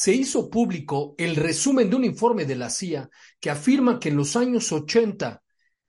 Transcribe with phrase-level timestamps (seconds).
[0.00, 4.16] se hizo público el resumen de un informe de la CIA que afirma que en
[4.16, 5.42] los años 80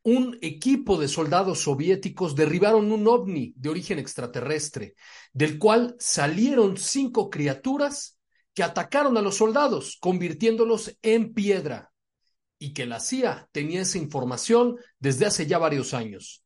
[0.03, 4.95] un equipo de soldados soviéticos derribaron un ovni de origen extraterrestre,
[5.31, 8.19] del cual salieron cinco criaturas
[8.53, 11.93] que atacaron a los soldados, convirtiéndolos en piedra,
[12.59, 16.43] y que la CIA tenía esa información desde hace ya varios años.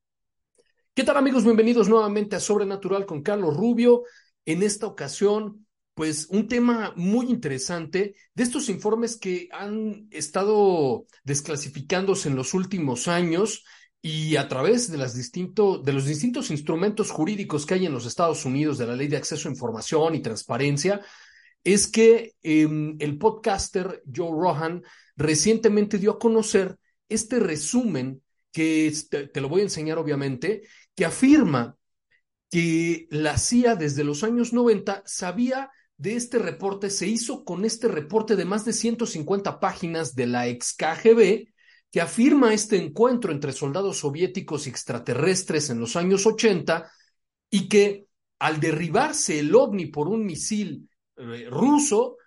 [0.93, 1.43] ¿Qué tal amigos?
[1.43, 4.03] Bienvenidos nuevamente a Sobrenatural con Carlos Rubio.
[4.45, 5.64] En esta ocasión
[5.95, 13.07] pues un tema muy interesante de estos informes que han estado desclasificándose en los últimos
[13.07, 13.63] años
[14.01, 18.05] y a través de, las distinto, de los distintos instrumentos jurídicos que hay en los
[18.05, 21.01] Estados Unidos de la ley de acceso a información y transparencia,
[21.63, 24.83] es que em, el podcaster Joe Rohan
[25.15, 31.77] recientemente dio a conocer este resumen que te lo voy a enseñar obviamente, que afirma
[32.51, 37.87] que la CIA desde los años 90 sabía de este reporte se hizo con este
[37.87, 41.47] reporte de más de 150 páginas de la ex KGB
[41.91, 46.91] que afirma este encuentro entre soldados soviéticos y extraterrestres en los años 80
[47.49, 48.07] y que
[48.39, 52.17] al derribarse el ovni por un misil eh, ruso,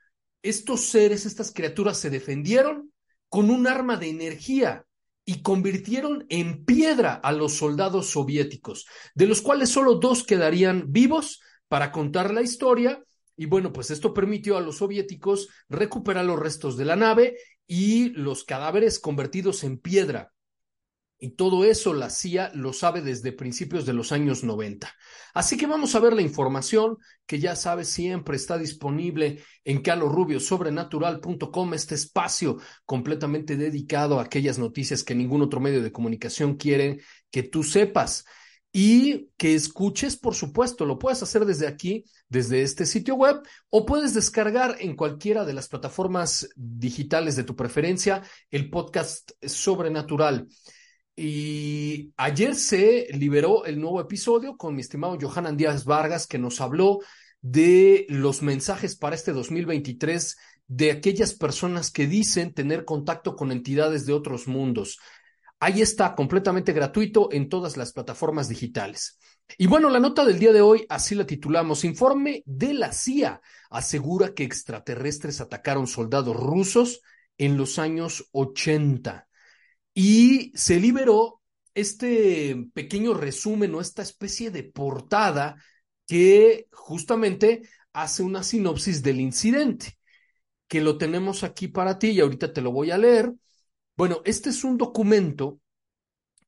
[0.43, 2.93] estos seres, estas criaturas se defendieron
[3.28, 4.87] con un arma de energía
[5.27, 11.43] y convirtieron en piedra a los soldados soviéticos, de los cuales solo dos quedarían vivos
[11.69, 13.05] para contar la historia
[13.38, 17.37] y bueno, pues esto permitió a los soviéticos recuperar los restos de la nave
[17.69, 20.32] y los cadáveres convertidos en piedra.
[21.21, 24.93] Y todo eso la CIA lo sabe desde principios de los años 90.
[25.34, 31.75] Así que vamos a ver la información que ya sabes siempre está disponible en calorrubiosobrenatural.com,
[31.75, 37.44] este espacio completamente dedicado a aquellas noticias que ningún otro medio de comunicación quiere que
[37.44, 38.25] tú sepas
[38.73, 43.41] y que escuches, por supuesto, lo puedes hacer desde aquí, desde este sitio web,
[43.71, 50.49] o puedes descargar en cualquiera de las plataformas digitales de tu preferencia el podcast Sobrenatural.
[51.17, 56.61] Y ayer se liberó el nuevo episodio con mi estimado Johanan Díaz Vargas, que nos
[56.61, 57.01] habló
[57.41, 60.37] de los mensajes para este 2023
[60.69, 64.99] de aquellas personas que dicen tener contacto con entidades de otros mundos.
[65.61, 69.19] Ahí está, completamente gratuito en todas las plataformas digitales.
[69.57, 73.41] Y bueno, la nota del día de hoy, así la titulamos, informe de la CIA
[73.71, 77.03] asegura que extraterrestres atacaron soldados rusos
[77.39, 79.29] en los años 80.
[79.95, 81.43] Y se liberó
[81.75, 85.57] este pequeño resumen o esta especie de portada
[86.07, 89.99] que justamente hace una sinopsis del incidente,
[90.69, 93.33] que lo tenemos aquí para ti y ahorita te lo voy a leer.
[93.98, 95.59] Bueno, este es un documento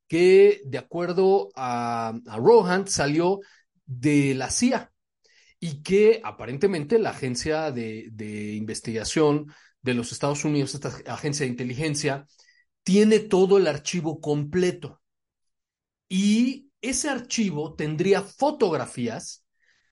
[0.07, 3.41] que, de acuerdo a, Rohan, salió
[3.87, 4.93] de la CIA
[5.59, 9.53] y que aparentemente la agencia de, investigación
[9.83, 12.25] de los Estados Unidos, esta agencia de inteligencia,
[12.85, 15.03] tiene todo el archivo completo.
[16.09, 19.45] Y ese archivo tendría fotografías,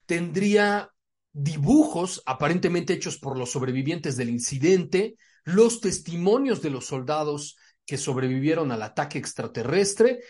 [0.07, 0.93] tendría
[1.33, 5.17] dibujos aparentemente hechos por los sobrevivientes del incidente,
[5.49, 7.57] los testimonios de los soldados
[7.87, 10.21] que sobrevivieron al ataque extraterrestre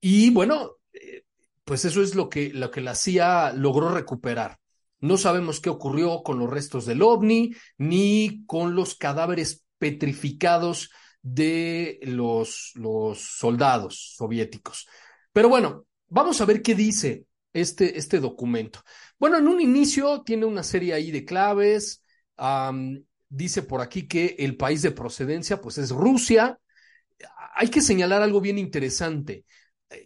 [0.00, 1.24] y bueno, eh,
[1.64, 4.58] pues eso es lo que, lo que la CIA logró recuperar.
[5.00, 10.90] No sabemos qué ocurrió con los restos del ovni ni con los cadáveres petrificados
[11.20, 14.86] de los, los soldados soviéticos.
[15.32, 18.80] Pero bueno, vamos a ver qué dice este, este documento.
[19.18, 22.02] Bueno, en un inicio tiene una serie ahí de claves
[23.34, 26.58] dice por aquí que el país de procedencia pues es Rusia.
[27.56, 29.44] Hay que señalar algo bien interesante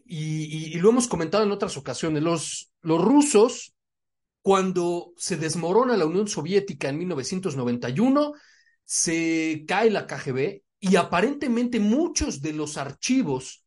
[0.05, 2.23] y, lo hemos comentado en otras ocasiones.
[2.23, 3.75] Los, los rusos
[4.43, 8.33] Cuando se desmorona la Unión Soviética en 1991,
[8.85, 13.65] se cae la KGB y aparentemente muchos de los archivos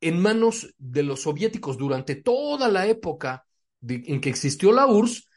[0.00, 3.46] en manos de los soviéticos durante toda la época
[3.82, 5.28] en que existió la URSS,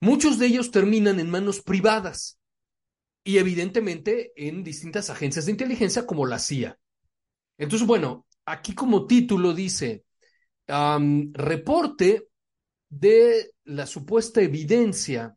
[0.00, 2.38] muchos de ellos terminan en manos privadas
[3.26, 6.78] y evidentemente en distintas agencias de inteligencia como la CIA.
[7.58, 10.04] Entonces, bueno, aquí como título dice,
[10.68, 12.28] reporte
[12.88, 15.36] de la supuesta evidencia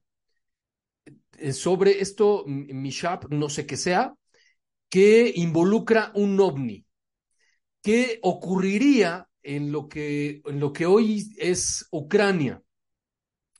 [1.39, 4.13] eh, sobre esto, Mishap, no sé qué sea,
[4.87, 6.85] que involucra un ovni.
[7.81, 12.61] ¿Qué ocurriría en lo que, en lo que hoy es Ucrania?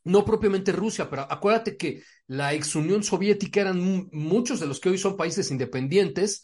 [0.04, 4.90] No propiamente Rusia, pero acuérdate que la ex Unión Soviética eran muchos de los que
[4.90, 6.44] hoy son países independientes,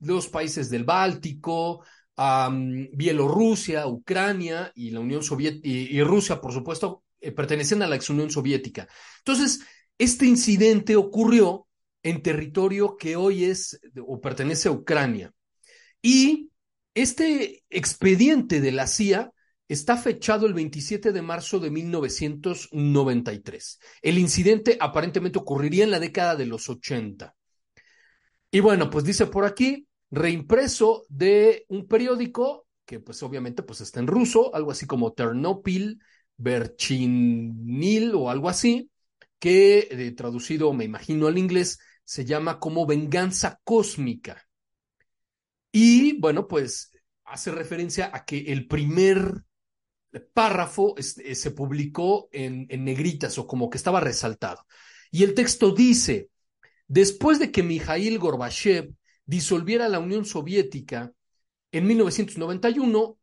[0.00, 1.84] los países del Báltico,
[2.16, 8.08] Bielorrusia, Ucrania y la Unión Soviética y, Rusia, por supuesto, eh, pertenecen a la ex
[8.08, 8.88] Unión Soviética.
[9.18, 9.60] Entonces,
[9.98, 11.66] este incidente ocurrió
[12.02, 15.34] en territorio que hoy es o pertenece a Ucrania.
[16.00, 16.50] Y
[16.94, 19.32] este expediente de la CIA
[19.68, 23.80] está fechado el 27 de marzo de 1993.
[24.02, 27.34] El incidente aparentemente ocurriría en la década de los 80.
[28.50, 34.00] Y bueno, pues dice por aquí, reimpreso de un periódico que pues obviamente pues está
[34.00, 36.00] en ruso, algo así como Ternopil,
[36.36, 38.90] Berchinil o algo así,
[39.38, 44.46] que eh, traducido me imagino al inglés se llama como venganza cósmica.
[45.72, 46.92] Y bueno, pues
[47.24, 49.42] hace referencia a que el primer
[50.20, 54.66] párrafo eh, se publicó en, en negritas o como que estaba resaltado.
[55.10, 56.30] Y el texto dice,
[56.88, 58.92] después de que Mikhail Gorbachev
[59.24, 61.12] disolviera la Unión Soviética
[61.72, 63.18] en 1991,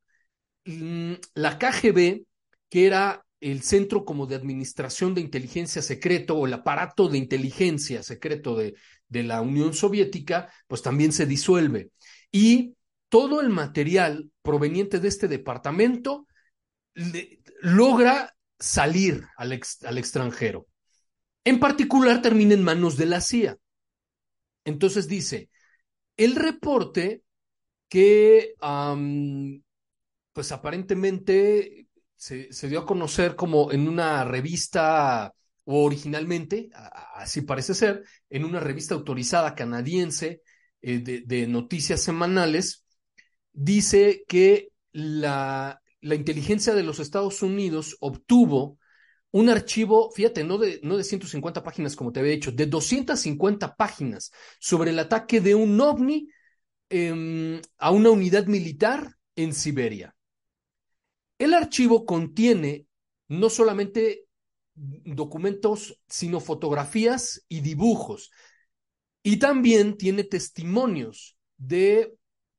[0.65, 2.25] mm, la KGB,
[2.69, 8.01] que era el centro como de administración de inteligencia secreto o el aparato de inteligencia
[8.03, 8.75] secreto de,
[9.09, 11.91] de la Unión Soviética, pues también se disuelve.
[12.31, 12.75] Y
[13.09, 16.22] todo el material proveniente de este departamento
[17.61, 20.67] logra salir al, al extranjero.
[21.43, 23.57] En particular termina en manos de la CIA.
[24.65, 25.49] Entonces dice,
[26.17, 27.23] el reporte
[27.89, 28.55] que
[30.33, 35.33] pues aparentemente se, dio a conocer como en una revista,
[35.65, 36.69] o originalmente,
[37.15, 40.41] así parece ser, en una revista autorizada canadiense
[40.81, 42.85] eh, de, noticias semanales,
[43.51, 48.77] dice que la, la inteligencia de los Estados Unidos obtuvo
[49.31, 53.75] un archivo, fíjate, no de, no de 150 páginas como te había dicho, de 250
[53.75, 56.29] páginas sobre el ataque de un ovni
[56.89, 60.15] em, a una unidad militar en Siberia.
[61.39, 62.85] El archivo contiene
[63.27, 64.27] no solamente
[64.75, 68.29] documentos, sino fotografías y dibujos.
[69.23, 72.13] Y también tiene testimonios de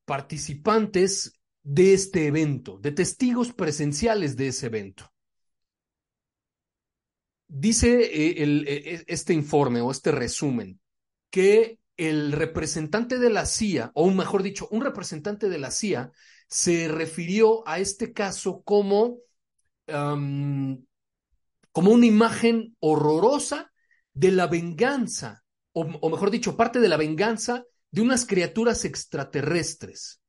[0.05, 5.11] participantes de este evento, de testigos presenciales de ese evento.
[7.49, 10.79] Dice eh, eh, e, este informe o este resumen
[11.31, 16.13] que el representante de la CIA, o mejor dicho, un representante de la CIA,
[16.49, 19.19] se refirió a este caso como,
[19.87, 20.81] como
[21.91, 23.73] una imagen horrorosa
[24.13, 30.21] de la venganza, o mejor dicho, parte de la venganza de unas criaturas extraterrestres.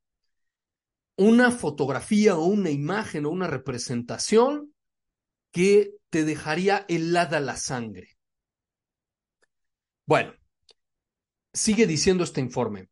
[1.17, 4.73] Una fotografía o una imagen o una representación
[5.51, 8.17] que te dejaría helada la sangre.
[10.05, 10.33] Bueno,
[11.53, 12.89] sigue diciendo este informe.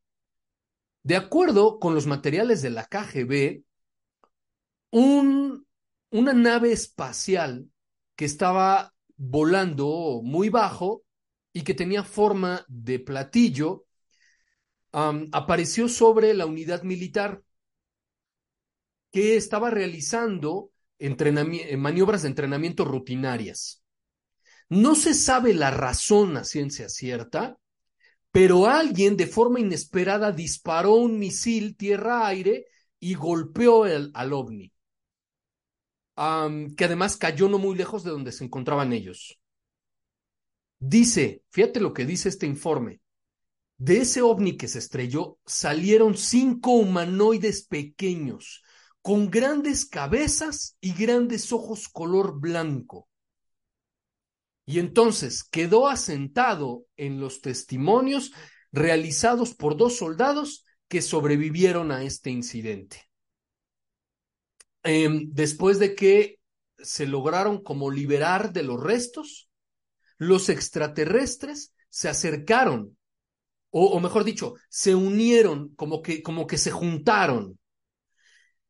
[1.04, 3.64] De acuerdo con los materiales de la KGB,
[4.92, 5.68] un,
[6.12, 7.70] una nave espacial
[8.16, 11.04] que estaba volando muy bajo
[11.52, 13.86] y que tenía forma de platillo,
[14.92, 17.42] apareció sobre la unidad militar
[19.14, 20.72] que estaba realizando
[21.78, 23.84] maniobras de entrenamiento rutinarias.
[24.70, 27.58] No se sabe la razón a ciencia cierta,
[28.32, 32.66] pero alguien de forma inesperada disparó un misil tierra-aire
[33.00, 34.74] y golpeó al ovni,
[36.16, 39.40] que además cayó no muy lejos de donde se encontraban ellos.
[40.80, 43.00] Dice, fíjate lo que dice este informe,
[43.78, 48.64] de ese ovni que se estrelló salieron cinco humanoides pequeños
[49.04, 53.10] con grandes cabezas y grandes ojos color blanco.
[54.66, 58.32] Y entonces quedó asentado en los testimonios
[58.72, 63.10] realizados por dos soldados que sobrevivieron a este incidente.
[64.84, 66.40] Em, después de que
[66.78, 69.50] se lograron como liberar de los restos,
[70.18, 72.98] los extraterrestres se acercaron,
[73.70, 77.60] o, o mejor dicho, se unieron, como que, como que se juntaron,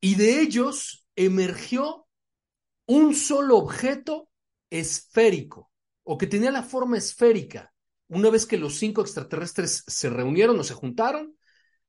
[0.03, 2.10] y de ellos emergió
[2.88, 4.29] un solo objeto
[4.69, 5.72] esférico,
[6.03, 7.74] o que tenía la forma esférica.
[8.10, 11.38] Una vez que los cinco extraterrestres se reunieron o se juntaron,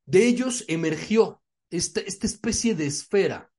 [0.06, 3.50] de ellos emergió esta, especie de esfera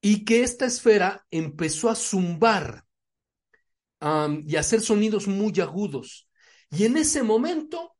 [0.00, 2.84] y que esta esfera empezó a zumbar
[4.00, 6.28] um, y a hacer sonidos muy agudos.
[6.68, 7.96] Y en ese momento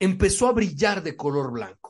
[0.00, 1.87] empezó a brillar de color blanco.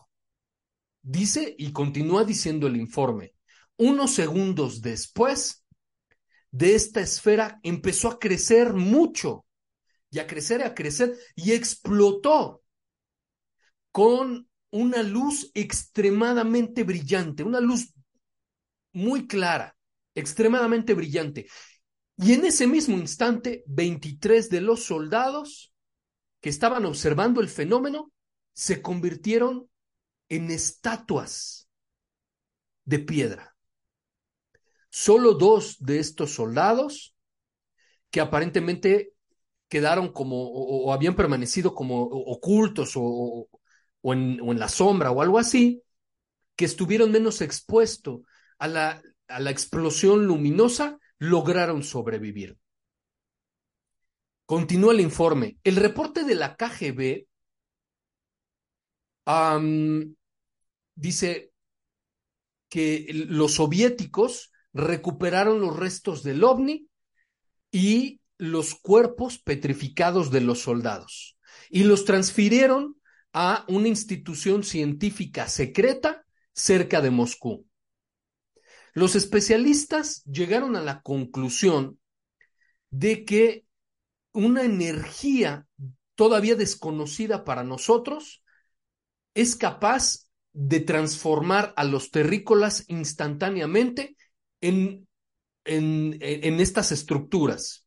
[1.03, 3.35] Dice y continúa diciendo el informe,
[3.77, 5.65] unos segundos después
[6.51, 9.45] de esta esfera empezó a crecer mucho
[10.11, 12.63] y a crecer y a crecer y explotó
[13.93, 17.93] con una luz extremadamente brillante, una luz
[18.93, 19.77] muy clara,
[20.15, 21.47] extremadamente brillante.
[22.17, 25.73] Y en ese mismo instante, 23 de los soldados
[26.41, 28.13] que estaban observando el fenómeno
[28.53, 29.69] se convirtieron
[30.29, 31.69] en estatuas
[32.85, 33.57] de piedra.
[34.91, 37.15] Solo dos de estos soldados,
[38.11, 39.13] que aparentemente
[39.69, 43.49] quedaron como, o, habían permanecido como ocultos o,
[44.01, 45.83] o, en, la sombra o algo así,
[46.57, 48.23] que estuvieron menos expuestos
[48.59, 52.59] a la, a la explosión luminosa lograron sobrevivir.
[54.47, 55.59] Continúa el informe.
[55.63, 57.27] El reporte de la KGB
[60.99, 61.53] dice
[62.69, 66.89] que los soviéticos recuperaron los restos del ovni
[67.71, 71.39] y los cuerpos petrificados de los soldados
[71.71, 72.97] y los transfirieron
[73.33, 77.67] a una institución científica secreta cerca de Moscú.
[78.93, 81.99] Los especialistas llegaron a la conclusión
[82.91, 83.65] de que
[84.33, 85.67] una energía
[86.17, 88.43] todavía desconocida para nosotros
[89.35, 94.17] es capaz de transformar a los terrícolas instantáneamente
[94.61, 95.07] en,
[95.65, 97.87] en, en, estas estructuras.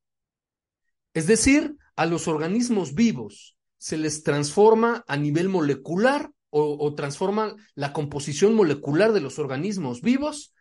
[1.13, 7.55] Es decir, a los organismos vivos se les transforma a nivel molecular o, o transforma
[7.75, 10.53] la composición molecular de los organismos vivos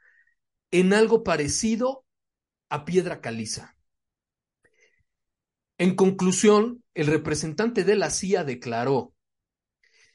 [0.70, 2.04] en algo parecido
[2.68, 3.76] a piedra caliza.
[5.78, 9.14] En conclusión, el representante de la CIA declaró,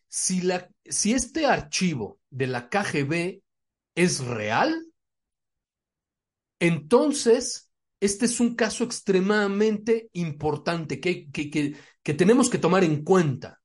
[0.08, 3.42] si, la, si este archivo de la KGB
[3.96, 4.86] es real,
[6.60, 7.70] entonces
[8.00, 13.62] este es un caso extremadamente importante que, que, que, que tenemos que tomar en cuenta.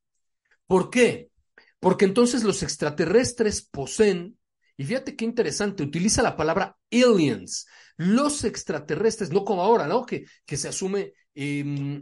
[0.67, 1.31] ¿Por qué?
[1.79, 4.39] Porque entonces los extraterrestres poseen
[4.77, 7.67] y fíjate qué interesante, utiliza la palabra aliens,
[7.99, 10.07] los extraterrestres, no como ahora, ¿no?
[10.07, 12.01] Que, que se asume eh,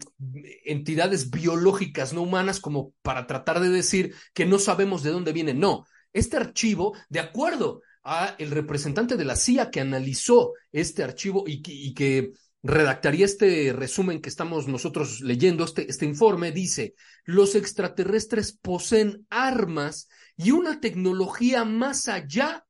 [0.64, 5.61] entidades biológicas no humanas como para tratar de decir que no sabemos de dónde vienen.
[5.61, 11.44] No, este archivo, de acuerdo a el representante de la CIA que analizó este archivo
[11.47, 12.32] y que, que
[12.62, 16.94] redactaría este resumen que estamos nosotros leyendo, este, este informe, dice,
[17.25, 22.66] los extraterrestres poseen armas y una tecnología más allá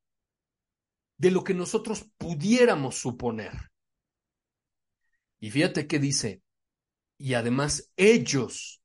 [1.17, 3.53] de lo que nosotros pudiéramos suponer.
[5.41, 6.43] Y fíjate qué dice,
[7.19, 8.81] y además ellos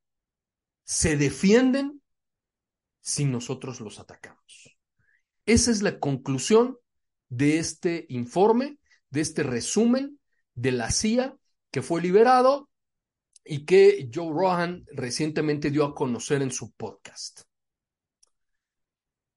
[0.84, 2.02] se defienden
[3.00, 4.78] si nosotros los atacamos.
[5.46, 6.78] Esa es la conclusión
[7.30, 10.20] de este informe, de este resumen
[10.56, 11.38] de la CIA
[11.72, 12.70] que fue liberado
[13.44, 17.42] y que Joe Rohan recientemente dio a conocer en su podcast.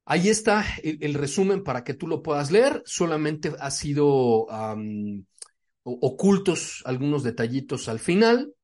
[0.05, 2.81] Ahí está el, resumen para que tú lo puedas leer.
[2.85, 4.47] Solamente ha sido
[5.83, 8.55] ocultos algunos detallitos al final,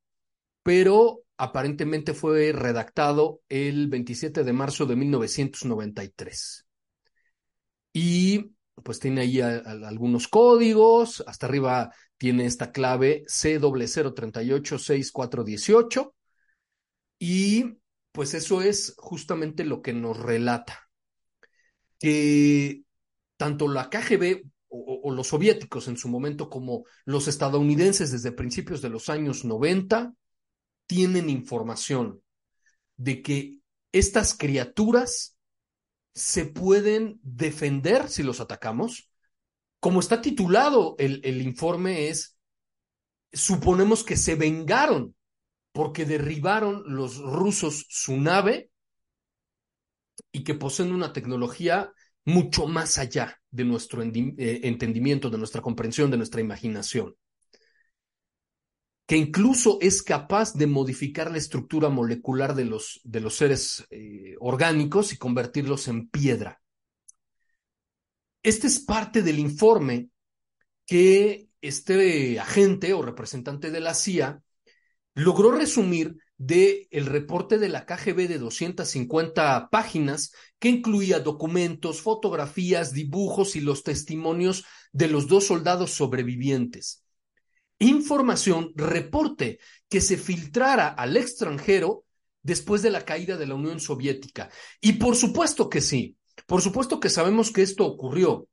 [0.63, 6.67] pero aparentemente fue redactado el 27 de marzo de 1993.
[7.93, 8.53] Y
[8.83, 16.15] pues tiene ahí algunos códigos, hasta arriba tiene esta clave C00386418
[17.19, 17.79] y
[18.13, 20.89] pues eso es justamente lo que nos relata
[21.99, 22.85] que
[23.37, 28.83] tanto la KGB o, o, los soviéticos en su momento como los estadounidenses desde principios
[28.83, 30.13] de los años 90
[30.93, 32.21] tienen información
[32.99, 33.61] de que
[33.93, 35.39] estas criaturas
[36.13, 39.11] se pueden defender si los atacamos.
[39.81, 42.37] Como está titulado el, el informe es,
[43.33, 45.17] suponemos que se vengaron
[45.73, 48.71] porque derribaron los rusos su nave
[50.31, 51.91] y que poseen una tecnología
[52.27, 54.13] mucho más allá de nuestro eh,
[54.65, 57.17] entendimiento, de nuestra comprensión, de nuestra imaginación,
[59.13, 64.37] que incluso es capaz de modificar la estructura molecular de los, de los seres eh,
[64.41, 66.63] orgánicos y convertirlos en piedra.
[68.43, 70.09] Este es parte del informe
[70.87, 74.43] que este agente o representante de la CIA
[75.15, 82.95] logró resumir del el reporte de la KGB de 250 páginas que incluía documentos, fotografías,
[82.95, 87.03] dibujos y los testimonios de los dos soldados sobrevivientes.
[87.83, 89.59] Información, reporte
[89.89, 92.05] que se filtrara al extranjero
[92.43, 94.51] después de la caída de la Unión Soviética.
[94.81, 98.49] Y por supuesto que sí, por supuesto que sabemos que esto ocurrió,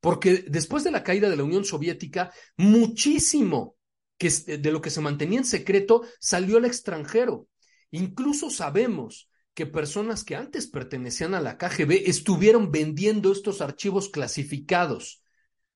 [0.00, 3.76] porque después de la caída de la Unión Soviética, muchísimo
[4.18, 7.48] de lo que se mantenía en secreto salió al extranjero.
[7.90, 15.22] Incluso sabemos que personas que antes pertenecían a la KGB estuvieron vendiendo estos archivos clasificados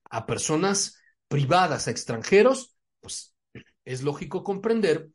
[0.04, 0.96] a personas
[1.28, 2.75] privadas, a extranjeros,
[3.06, 3.36] pues
[3.84, 5.10] es lógico comprender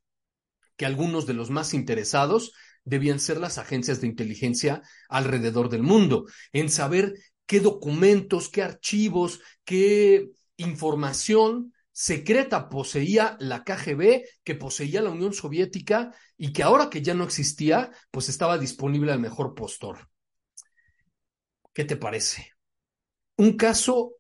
[0.78, 2.54] que algunos de los más interesados
[2.86, 9.42] debían ser las agencias de inteligencia alrededor del mundo, en saber qué documentos, qué archivos,
[9.66, 17.02] qué información secreta poseía la KGB, que poseía la Unión Soviética y que ahora que
[17.02, 20.08] ya no existía, pues estaba disponible al mejor postor.
[21.74, 22.54] ¿Qué te parece?
[23.36, 24.14] Un caso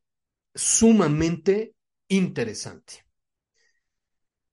[0.53, 1.73] sumamente
[2.09, 3.05] interesante.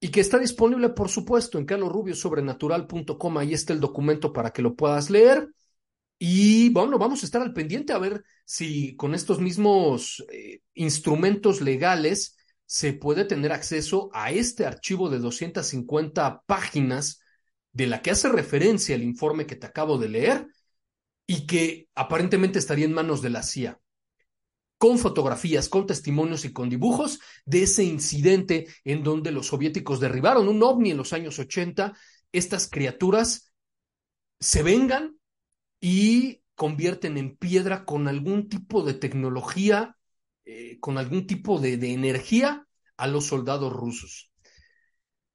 [0.01, 3.39] Y que está disponible, por supuesto, en carlosrubiosobrenatural.com.
[3.39, 5.49] Ahí está el documento para que lo puedas leer.
[6.19, 11.61] Y bueno, vamos a estar al pendiente a ver si con estos mismos eh, instrumentos
[11.61, 12.37] legales
[12.67, 17.21] se puede tener acceso a este archivo de 250 páginas
[17.73, 20.47] de la que hace referencia el informe que te acabo de leer
[21.27, 23.79] y que aparentemente estaría en manos de la CIA,
[24.79, 30.49] con fotografías, con testimonios y con dibujos de ese incidente en donde los soviéticos derribaron
[30.49, 31.95] un ovni en los años 80,
[32.33, 33.53] estas criaturas
[34.41, 35.19] se vengan
[35.81, 39.99] y convierten en piedra con algún tipo de tecnología
[40.51, 44.28] eh, con algún tipo de, de, energía a los soldados rusos.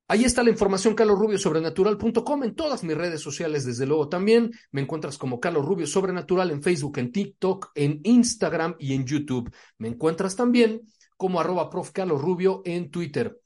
[0.08, 4.52] Ahí está la información, Carlos Rubio, sobrenatural.com, en todas mis redes sociales, desde luego también.
[4.72, 9.52] Me encuentras como Carlos Rubio Sobrenatural en Facebook, en TikTok, en Instagram y en YouTube.
[9.78, 10.82] Me encuentras también
[11.16, 11.92] como arroba prof.
[11.92, 13.40] Carlos Rubio en Twitter.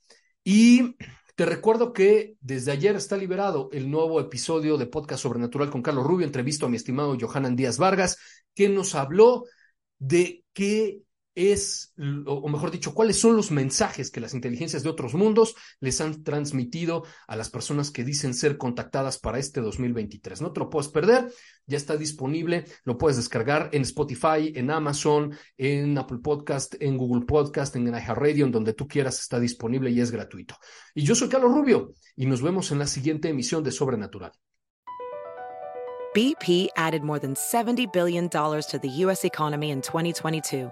[0.44, 0.96] Y
[1.36, 6.08] te recuerdo que desde ayer está liberado el nuevo episodio de Podcast Sobrenatural con Carlos
[6.08, 8.18] Rubio, entrevisto a mi estimado Johanan Díaz Vargas,
[8.56, 9.44] que nos habló
[10.00, 11.02] de qué
[11.38, 11.94] es,
[12.26, 16.24] o mejor dicho, cuáles son los mensajes que las inteligencias de otros mundos les han
[16.24, 20.42] transmitido a las personas que dicen ser contactadas para este 2023.
[20.42, 21.32] No te lo puedes perder,
[21.68, 27.28] ya está disponible, lo puedes descargar en Spotify, en Amazon, en Apple Podcast, en Google
[27.28, 30.56] Podcast, en iHeartRadio, en donde tú quieras está disponible y es gratuito.
[30.96, 34.32] Y yo soy Carlos Rubio y nos vemos en la siguiente emisión de Sobrenatural.
[36.16, 39.24] BP added more than $70 billion to the U.S.
[39.24, 40.72] economy in 2022.